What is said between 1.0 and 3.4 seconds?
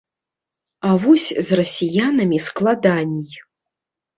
вось з расіянамі складаней.